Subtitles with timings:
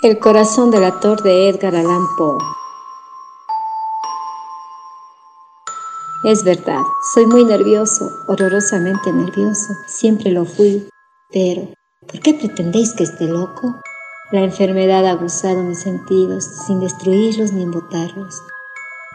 [0.00, 2.38] El corazón del actor de Edgar Allan Poe.
[6.22, 6.82] Es verdad,
[7.12, 9.74] soy muy nervioso, horrorosamente nervioso.
[9.88, 10.88] Siempre lo fui.
[11.32, 11.74] Pero,
[12.06, 13.74] ¿por qué pretendéis que esté loco?
[14.30, 18.40] La enfermedad ha aguzado mis sentidos sin destruirlos ni embotarlos.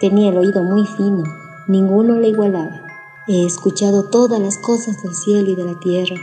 [0.02, 1.24] Tenía el oído muy fino,
[1.70, 2.82] ninguno le igualaba.
[3.30, 6.18] He escuchado todas las cosas del cielo y de la tierra,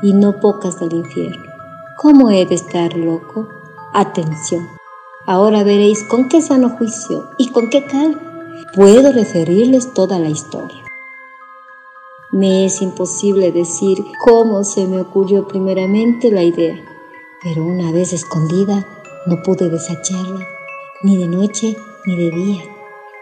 [0.00, 1.44] y no pocas del infierno.
[1.98, 3.57] ¿Cómo he de estar loco?
[3.98, 4.68] Atención.
[5.26, 8.20] Ahora veréis con qué sano juicio y con qué calma
[8.76, 10.84] puedo referirles toda la historia.
[12.30, 16.76] Me es imposible decir cómo se me ocurrió primeramente la idea,
[17.42, 18.86] pero una vez escondida
[19.26, 20.46] no pude desecharla,
[21.02, 22.62] ni de noche ni de día.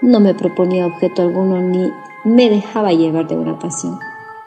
[0.02, 1.90] No me proponía objeto alguno ni
[2.26, 3.98] me dejaba llevar de una pasión.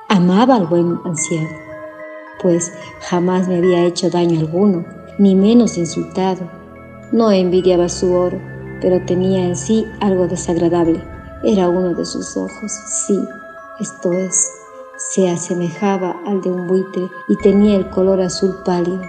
[0.08, 1.50] Amaba al buen anciano,
[2.42, 2.72] pues
[3.02, 4.86] jamás me había hecho daño alguno,
[5.18, 6.50] ni menos insultado.
[7.12, 8.40] No envidiaba su oro,
[8.82, 11.04] pero tenía en sí algo desagradable.
[11.44, 13.20] Era uno de sus ojos, sí,
[13.80, 14.52] esto es,
[14.98, 19.02] se asemejaba al de un buitre y tenía el color azul pálido.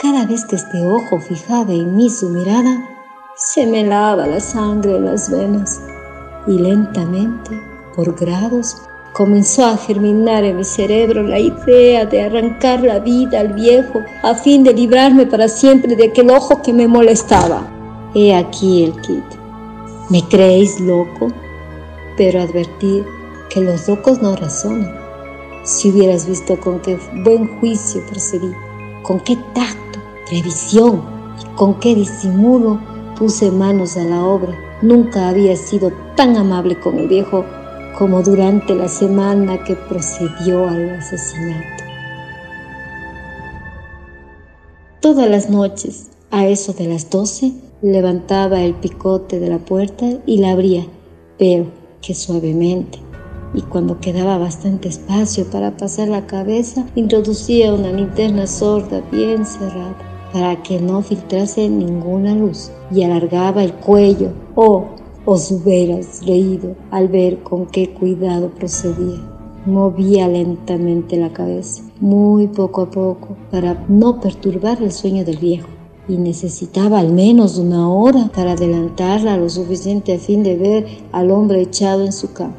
[0.00, 2.88] Cada vez que este ojo fijaba en mí su mirada,
[3.36, 5.80] se me lava la sangre en las venas
[6.46, 7.60] y lentamente,
[7.94, 8.82] por grados,
[9.12, 14.34] comenzó a germinar en mi cerebro la idea de arrancar la vida al viejo a
[14.34, 17.68] fin de librarme para siempre de aquel ojo que me molestaba.
[18.14, 19.24] He aquí el kit.
[20.08, 21.28] ¿Me creéis loco?
[22.16, 23.04] Pero advertir
[23.48, 24.92] que los locos no razonan.
[25.64, 28.52] Si hubieras visto con qué buen juicio procedí,
[29.02, 31.02] con qué tacto, previsión
[31.40, 32.80] y con qué disimulo
[33.18, 37.44] puse manos a la obra, nunca había sido tan amable con el viejo
[38.00, 41.84] como durante la semana que procedió al asesinato.
[45.02, 50.38] Todas las noches, a eso de las doce, levantaba el picote de la puerta y
[50.38, 50.86] la abría,
[51.38, 51.66] pero
[52.00, 53.00] que suavemente.
[53.52, 59.94] Y cuando quedaba bastante espacio para pasar la cabeza, introducía una linterna sorda bien cerrada
[60.32, 64.32] para que no filtrase ninguna luz y alargaba el cuello.
[64.54, 64.86] Oh,
[65.32, 69.20] os hubieras reído al ver con qué cuidado procedía.
[69.64, 75.68] Movía lentamente la cabeza, muy poco a poco, para no perturbar el sueño del viejo
[76.08, 81.30] y necesitaba al menos una hora para adelantarla lo suficiente a fin de ver al
[81.30, 82.56] hombre echado en su cama.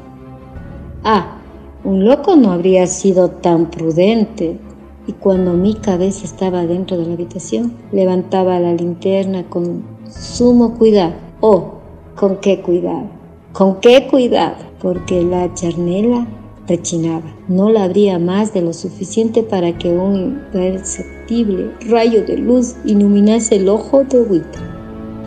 [1.04, 1.42] Ah,
[1.84, 4.58] un loco no habría sido tan prudente.
[5.06, 11.14] Y cuando mi cabeza estaba dentro de la habitación, levantaba la linterna con sumo cuidado.
[11.40, 11.81] Oh,
[12.22, 13.08] con qué cuidado,
[13.52, 16.24] con qué cuidado, porque la charnela
[16.68, 17.34] rechinaba.
[17.48, 23.56] No la abría más de lo suficiente para que un imperceptible rayo de luz iluminase
[23.56, 24.62] el ojo de buitre.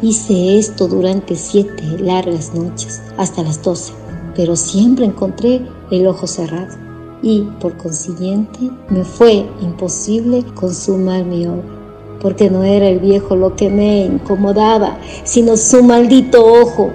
[0.01, 3.91] Hice esto durante siete largas noches, hasta las doce,
[4.33, 6.77] pero siempre encontré el ojo cerrado
[7.21, 11.74] y, por consiguiente, me fue imposible consumar mi obra,
[12.21, 16.91] porque no era el viejo lo que me incomodaba, sino su maldito ojo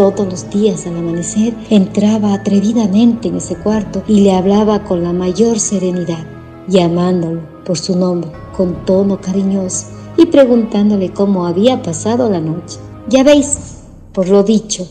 [0.00, 5.12] todos los días al amanecer entraba atrevidamente en ese cuarto y le hablaba con la
[5.12, 6.24] mayor serenidad,
[6.68, 12.78] llamándolo por su nombre con tono cariñoso y preguntándole cómo había pasado la noche.
[13.08, 13.58] Ya veis,
[14.14, 14.88] por lo dicho,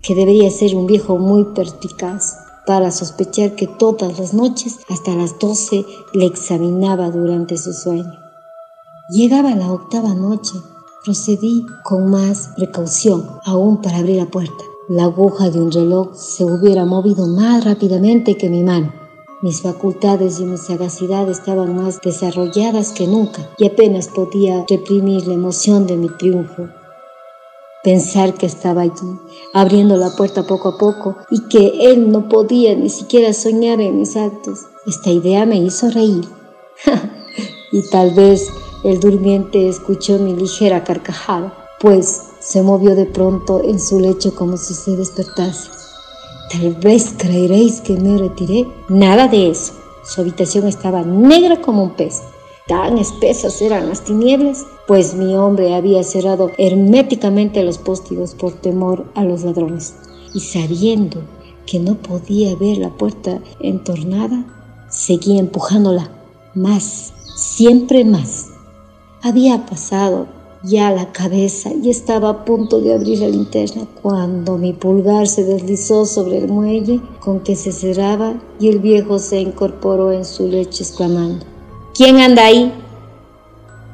[0.00, 5.38] que debería ser un viejo muy perspicaz para sospechar que todas las noches hasta las
[5.38, 8.12] doce le examinaba durante su sueño.
[9.10, 10.54] Llegaba la octava noche
[11.04, 14.64] Procedí con más precaución aún para abrir la puerta.
[14.88, 18.90] La aguja de un reloj se hubiera movido más rápidamente que mi mano.
[19.42, 25.34] Mis facultades y mi sagacidad estaban más desarrolladas que nunca y apenas podía reprimir la
[25.34, 26.68] emoción de mi triunfo.
[27.84, 29.18] Pensar que estaba allí,
[29.52, 33.98] abriendo la puerta poco a poco y que él no podía ni siquiera soñar en
[33.98, 34.60] mis actos.
[34.86, 36.26] Esta idea me hizo reír.
[37.72, 38.48] y tal vez
[38.84, 44.56] el durmiente escuchó mi ligera carcajada, pues se movió de pronto en su lecho como
[44.56, 45.70] si se despertase.
[46.50, 48.66] Tal vez creeréis que me retiré.
[48.88, 49.72] Nada de eso.
[50.04, 52.22] Su habitación estaba negra como un pez.
[52.66, 59.04] Tan espesas eran las tinieblas, pues mi hombre había cerrado herméticamente los póstigos por temor
[59.14, 59.94] a los ladrones.
[60.32, 61.20] Y sabiendo
[61.66, 64.46] que no podía ver la puerta entornada,
[64.88, 66.10] seguía empujándola
[66.54, 68.46] más, siempre más.
[69.22, 70.26] Había pasado
[70.62, 75.44] ya la cabeza y estaba a punto de abrir la linterna cuando mi pulgar se
[75.44, 80.48] deslizó sobre el muelle con que se cerraba y el viejo se incorporó en su
[80.48, 81.44] lecho exclamando,
[81.94, 82.72] ¿Quién anda ahí?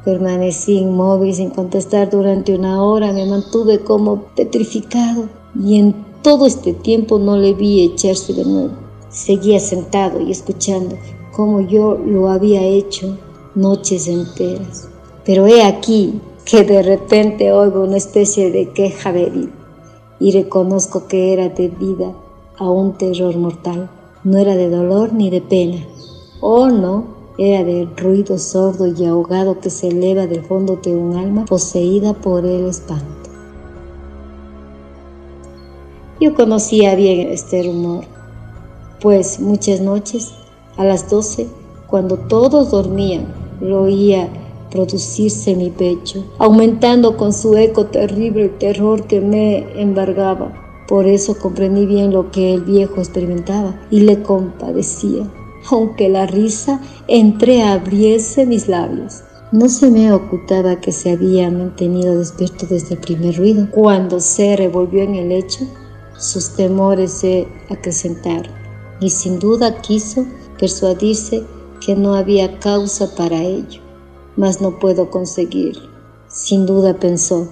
[0.07, 6.73] Permanecí inmóvil sin contestar durante una hora, me mantuve como petrificado y en todo este
[6.73, 8.71] tiempo no le vi echarse de nuevo.
[9.11, 10.97] Seguía sentado y escuchando
[11.37, 13.19] como yo lo había hecho
[13.55, 14.89] noches enteras.
[15.27, 19.53] Pero he aquí que de repente oigo una especie de queja débil
[20.19, 22.15] y reconozco que era debida
[22.57, 23.91] a un terror mortal.
[24.25, 25.85] No era de dolor ni de pena.
[26.41, 31.17] Oh no, era del ruido sordo y ahogado que se eleva del fondo de un
[31.17, 33.31] alma poseída por el espanto.
[36.21, 38.05] Yo conocía bien este rumor,
[39.01, 40.35] pues muchas noches,
[40.77, 41.47] a las doce,
[41.87, 43.33] cuando todos dormían,
[43.63, 44.29] lo oía
[44.71, 50.53] producirse en mi pecho, aumentando con su eco terrible el terror que me embargaba.
[50.87, 55.27] Por eso comprendí bien lo que el viejo experimentaba y le compadecía,
[55.71, 59.23] aunque la risa entreabriese mis labios.
[59.53, 63.69] No se me ocultaba que se había mantenido despierto desde el primer ruido.
[63.73, 65.65] Cuando se revolvió en el lecho,
[66.17, 68.53] sus temores se acrecentaron
[69.01, 70.25] y sin duda quiso
[70.59, 71.43] persuadirse
[71.85, 73.81] que no había causa para ello
[74.37, 75.77] mas no puedo conseguir.
[76.29, 77.49] Sin duda pensó,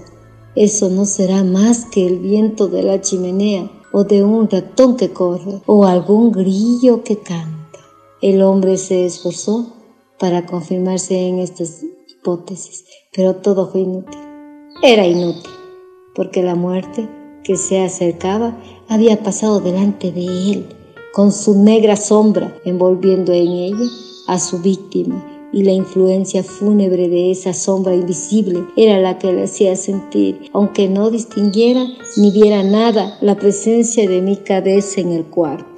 [0.54, 5.12] eso no será más que el viento de la chimenea o de un ratón que
[5.12, 7.57] corre o algún grillo que canta.
[8.20, 9.74] El hombre se esforzó
[10.18, 12.84] para confirmarse en estas hipótesis,
[13.14, 14.18] pero todo fue inútil.
[14.82, 15.52] Era inútil,
[16.16, 17.08] porque la muerte
[17.44, 20.66] que se acercaba había pasado delante de él,
[21.12, 23.86] con su negra sombra envolviendo en ella
[24.26, 29.44] a su víctima y la influencia fúnebre de esa sombra invisible era la que le
[29.44, 31.86] hacía sentir, aunque no distinguiera
[32.16, 35.77] ni viera nada, la presencia de mi cabeza en el cuarto.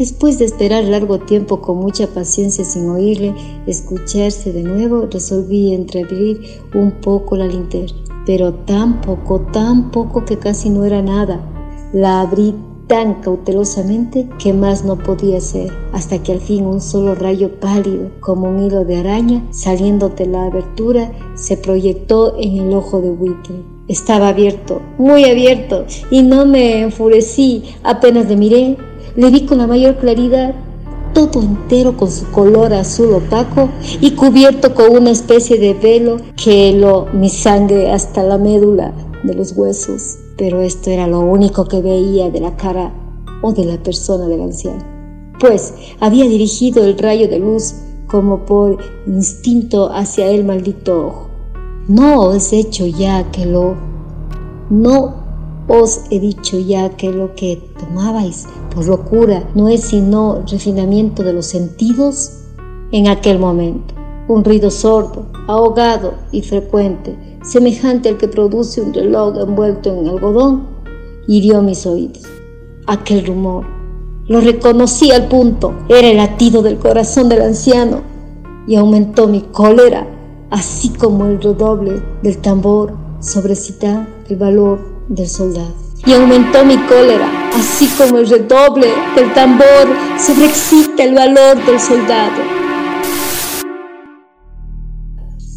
[0.00, 3.34] Después de esperar largo tiempo con mucha paciencia sin oírle
[3.66, 6.40] escucharse de nuevo, resolví entreabrir
[6.74, 11.44] un poco la linterna, pero tan poco, tan poco que casi no era nada.
[11.92, 12.54] La abrí
[12.86, 18.10] tan cautelosamente que más no podía hacer, hasta que al fin un solo rayo pálido,
[18.20, 23.10] como un hilo de araña, saliendo de la abertura, se proyectó en el ojo de
[23.10, 23.64] Whitley.
[23.86, 28.76] Estaba abierto, muy abierto, y no me enfurecí, apenas le miré,
[29.16, 30.54] le vi con la mayor claridad,
[31.14, 33.68] todo entero con su color azul opaco
[34.00, 38.92] y cubierto con una especie de velo que heló mi sangre hasta la médula
[39.24, 42.94] de los huesos pero esto era lo único que veía de la cara
[43.42, 44.82] o de la persona del anciano,
[45.38, 47.74] pues había dirigido el rayo de luz
[48.06, 51.30] como por instinto hacia el maldito ojo.
[51.88, 53.76] No os he hecho ya que lo...
[54.70, 55.19] No
[55.72, 61.32] os he dicho ya que lo que tomabais por locura no es sino refinamiento de
[61.32, 62.32] los sentidos
[62.90, 63.94] en aquel momento.
[64.26, 70.66] Un ruido sordo, ahogado y frecuente semejante al que produce un reloj envuelto en algodón,
[71.28, 72.24] hirió mis oídos.
[72.86, 73.64] Aquel rumor,
[74.26, 78.02] lo reconocí al punto, era el latido del corazón del anciano
[78.66, 80.06] y aumentó mi cólera,
[80.50, 85.74] así como el redoble del tambor sobrecita el valor del soldado.
[86.06, 92.60] Y aumentó mi cólera, así como el redoble del tambor sobreexcita el valor del soldado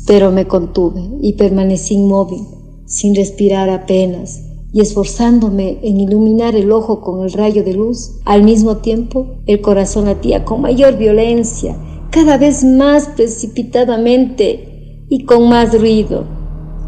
[0.06, 2.42] pero me contuve y permanecí inmóvil,
[2.86, 8.44] sin respirar apenas, y esforzándome en iluminar el ojo con el rayo de luz, al
[8.44, 11.78] mismo tiempo el corazón latía con mayor violencia,
[12.10, 16.26] cada vez más precipitadamente y con más ruido.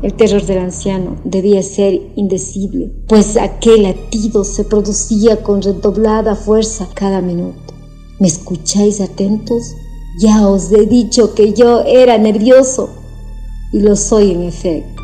[0.06, 6.88] El terror del anciano debía ser indecible, pues aquel latido se producía con redoblada fuerza
[6.94, 7.74] cada minuto.
[8.20, 9.74] ¿Me escucháis atentos?
[10.20, 12.88] Ya os he dicho que yo era nervioso
[13.74, 15.02] y lo soy en efecto.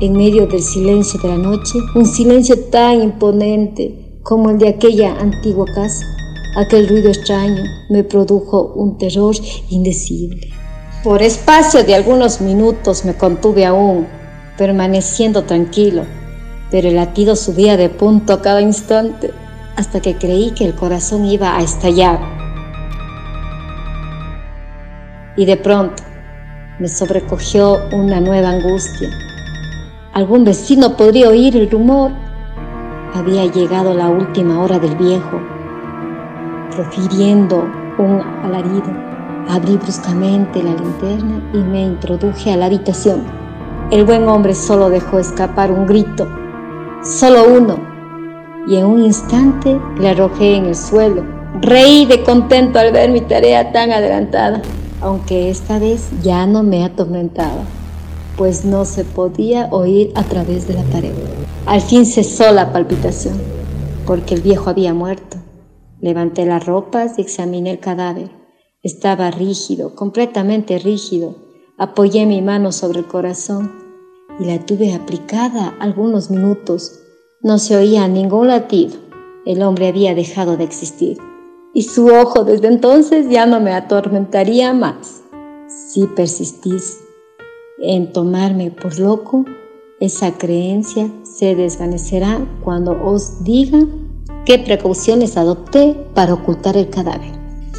[0.00, 5.18] En medio del silencio de la noche, un silencio tan imponente como el de aquella
[5.18, 6.06] antigua casa,
[6.54, 9.34] aquel ruido extraño me produjo un terror
[9.70, 10.48] indecible.
[11.02, 14.06] Por espacio de algunos minutos me contuve aún,
[14.56, 16.04] permaneciendo tranquilo,
[16.70, 19.32] pero el latido subía de punto a cada instante
[19.76, 22.20] hasta que creí que el corazón iba a estallar.
[25.36, 26.02] Y de pronto,
[26.78, 29.10] me sobrecogió una nueva angustia.
[30.12, 32.12] Algún vecino podría oír el rumor.
[33.14, 35.40] Había llegado la última hora del viejo.
[36.74, 37.64] Profiriendo
[37.98, 38.92] un alarido,
[39.48, 43.43] abrí bruscamente la linterna y me introduje a la habitación.
[43.90, 46.26] El buen hombre solo dejó escapar un grito,
[47.02, 47.78] solo uno,
[48.66, 51.22] y en un instante le arrojé en el suelo.
[51.60, 54.62] Reí de contento al ver mi tarea tan adelantada.
[55.00, 57.62] aunque esta vez ya no me atormentaba,
[58.38, 61.12] pues no se podía oír a través de la pared.
[61.66, 63.38] Al fin cesó la palpitación,
[64.06, 65.36] porque el viejo había muerto.
[66.00, 68.30] Levanté las ropas y examiné el cadáver.
[68.82, 71.43] Estaba rígido, completamente rígido.
[71.76, 73.72] Apoyé mi mano sobre el corazón
[74.38, 77.00] y la tuve aplicada algunos minutos.
[77.42, 78.94] No se oía ningún latido.
[79.44, 81.18] El hombre había dejado de existir
[81.72, 85.24] y su ojo desde entonces ya no me atormentaría más.
[85.66, 87.00] Si persistís
[87.78, 89.44] en tomarme por loco,
[89.98, 93.80] esa creencia se desvanecerá cuando os diga
[94.46, 97.32] qué precauciones adopté para ocultar el cadáver.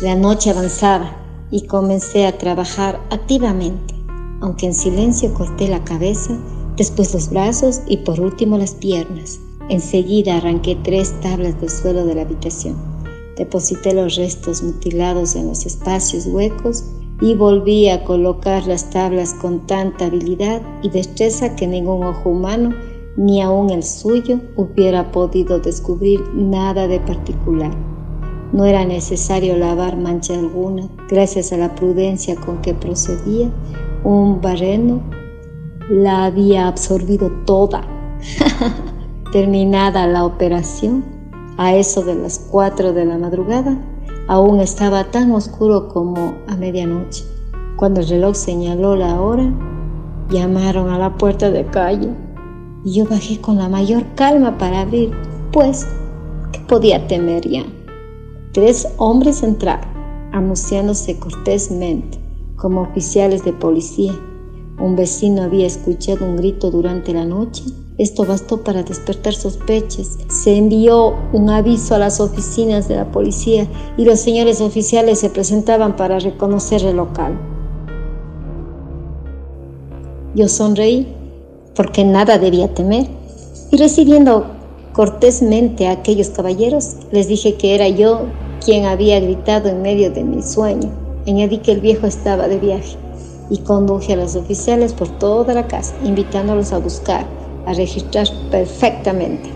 [0.03, 1.25] La noche avanzaba
[1.55, 3.95] y comencé a trabajar activamente,
[4.41, 6.38] aunque en silencio corté la cabeza,
[6.75, 9.39] después los brazos y por último las piernas.
[9.69, 12.75] Enseguida arranqué tres tablas del suelo de la habitación.
[13.38, 16.83] Deposité los restos mutilados en los espacios huecos
[17.21, 22.75] y volví a colocar las tablas con tanta habilidad y destreza que ningún ojo humano,
[23.15, 27.94] ni aun el suyo, hubiera podido descubrir nada de particular.
[28.55, 33.51] No era necesario lavar mancha alguna, gracias a la prudencia con que procedía,
[34.05, 35.01] un barreno
[35.89, 37.81] la había absorbido toda.
[39.33, 41.03] Terminada la operación,
[41.57, 43.77] a eso de las cuatro de la madrugada,
[44.29, 47.25] aún estaba tan oscuro como a medianoche.
[47.75, 49.51] Cuando el reloj señaló la hora,
[50.29, 52.09] llamaron a la puerta de calle
[52.85, 55.12] y yo bajé con la mayor calma para abrir,
[55.51, 55.85] pues,
[56.53, 57.65] ¿qué podía temer ya?
[58.55, 59.89] Tres hombres entraron,
[60.31, 62.17] anunciándose cortésmente
[62.55, 64.13] como oficiales de policía.
[64.79, 67.65] Un vecino había escuchado un grito durante la noche
[67.97, 70.17] esto bastó para despertar sospechas.
[70.27, 75.29] Se envió un aviso a las oficinas de la policía y los señores oficiales se
[75.29, 77.38] presentaban para reconocer el local.
[80.33, 81.07] Yo sonreí
[81.74, 83.07] porque nada debía temer
[83.71, 84.45] y recibiendo
[84.91, 88.27] cortésmente a aquellos caballeros les dije que era yo
[88.65, 90.89] quien había gritado en medio de mi sueño.
[91.27, 92.98] Añadí que el viejo estaba de viaje
[93.51, 97.25] y conduje a los oficiales por toda la casa, invitándolos a buscar
[97.67, 99.50] a registrar perfectamente.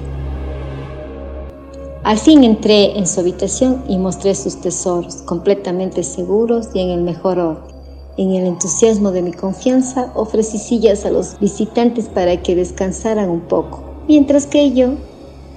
[2.04, 7.02] Al fin entré en su habitación y mostré sus tesoros, completamente seguros y en el
[7.02, 7.80] mejor orden.
[8.18, 13.42] En el entusiasmo de mi confianza, ofrecí sillas a los visitantes para que descansaran un
[13.42, 14.90] poco, mientras que yo,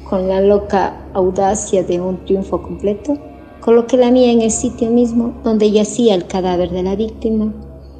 [0.08, 3.18] con la loca audacia de un triunfo completo,
[3.62, 7.52] coloqué la mía en el sitio mismo donde yacía el cadáver de la víctima.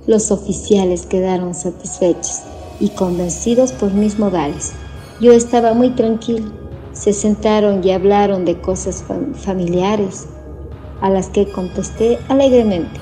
[0.09, 2.41] Los oficiales quedaron satisfechos
[2.81, 4.73] y convencidos por mis modales.
[5.21, 6.51] Yo estaba muy tranquilo.
[6.93, 9.05] Se sentaron y hablaron de cosas
[9.35, 10.27] familiares,
[11.01, 13.01] a las que contesté alegremente.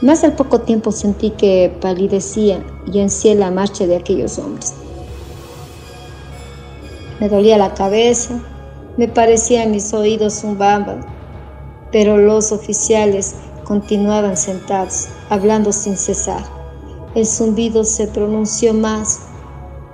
[0.00, 4.72] Más al poco tiempo sentí que palidecía y encié la marcha de aquellos hombres.
[7.18, 8.40] Me dolía la cabeza,
[8.96, 11.17] me parecía en mis oídos un bamba,
[11.92, 16.42] pero los oficiales continuaban sentados, hablando sin cesar.
[17.14, 19.20] El zumbido se pronunció más,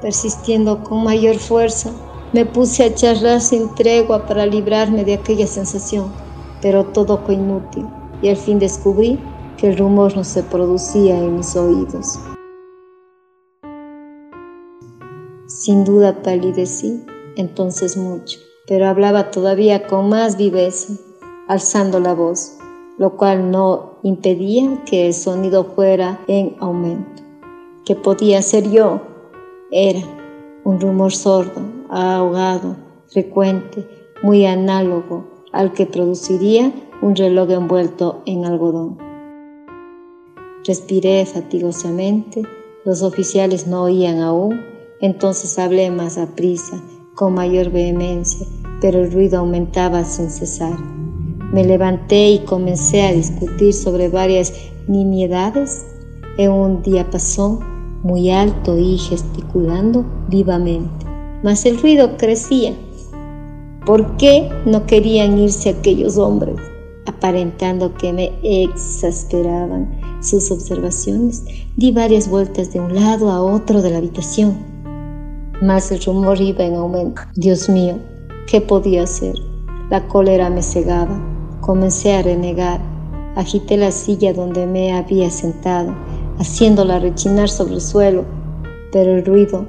[0.01, 1.91] persistiendo con mayor fuerza.
[2.33, 6.13] Me puse a charlar sin tregua para librarme de aquella sensación,
[6.61, 7.87] pero todo fue inútil
[8.23, 9.19] y al fin descubrí
[9.57, 12.19] que el rumor no se producía en mis oídos.
[15.47, 17.05] Sin duda palidecí
[17.37, 20.95] entonces mucho, pero hablaba todavía con más viveza,
[21.49, 22.59] alzando la voz
[22.97, 27.23] lo cual no impedía que el sonido fuera en aumento.
[27.85, 29.01] ¿Qué podía ser yo?
[29.71, 30.01] Era
[30.65, 32.77] un rumor sordo, ahogado,
[33.09, 33.87] frecuente,
[34.23, 36.73] muy análogo al que produciría
[37.03, 38.99] un reloj envuelto en algodón.
[40.65, 42.43] Respiré fatigosamente,
[42.85, 44.61] los oficiales no oían aún,
[45.01, 46.83] entonces hablé más a prisa,
[47.15, 48.47] con mayor vehemencia,
[48.81, 51.04] pero el ruido aumentaba sin cesar.
[51.55, 54.53] Me levanté y comencé a discutir sobre varias
[54.89, 55.87] nimiedades
[56.37, 57.61] en un diapasón
[58.03, 61.07] muy alto y gesticulando vivamente.
[61.45, 62.75] Mas el ruido crecía.
[63.87, 66.57] ¿Por qué no querían irse aquellos hombres?
[67.07, 71.45] Aparentando que me exasperaban sus observaciones,
[71.77, 74.59] di varias vueltas de un lado a otro de la habitación.
[75.63, 77.23] Mas el rumor iba en aumento.
[77.37, 78.01] Dios mío,
[78.49, 79.37] ¿qué podía hacer?
[79.89, 81.34] La cólera me cegaba
[81.65, 82.79] Comencé a renegar.
[83.37, 85.95] Agité la silla donde me había sentado,
[86.39, 88.27] haciéndola rechinar sobre el suelo,
[88.93, 89.65] pero el ruido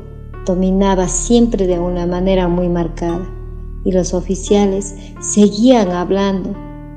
[0.46, 3.26] dominaba siempre de una manera muy marcada,
[3.86, 6.54] y los oficiales seguían hablando,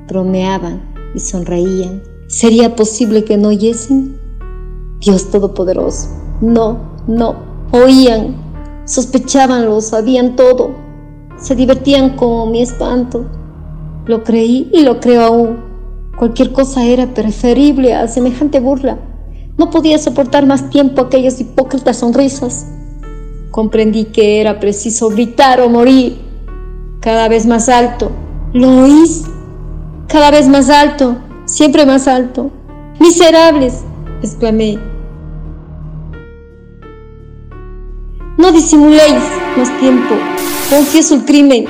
[0.09, 4.19] bromeaban y sonreían, ¿Sería posible que no oyesen?
[4.99, 6.09] Dios Todopoderoso,
[6.41, 6.77] no,
[7.07, 7.35] no,
[7.71, 8.35] oían,
[8.83, 10.71] sospechaban, lo sabían todo,
[11.37, 13.38] se divertían con mi espanto.
[14.09, 15.57] Lo creí y lo creo aún.
[16.17, 18.97] Cualquier cosa era preferible a semejante burla.
[19.55, 22.65] No podía soportar más tiempo aquellas hipócritas sonrisas.
[23.51, 26.17] Comprendí que era preciso gritar o morir.
[27.01, 28.09] Cada vez más alto.
[28.51, 29.25] ¿Lo oís?
[30.07, 32.49] Cada vez más alto, siempre más alto.
[32.99, 33.83] Miserables,
[34.23, 34.79] exclamé.
[38.39, 39.21] No disimuléis
[39.55, 40.15] más tiempo.
[40.71, 41.65] Confieso el crimen.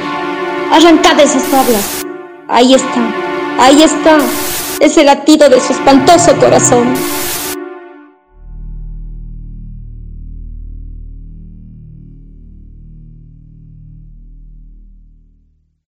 [0.71, 2.08] Arrancad esas tablas.
[2.51, 3.13] Ahí está,
[3.59, 4.17] ahí está.
[4.79, 6.95] Ese latido de su espantoso corazón.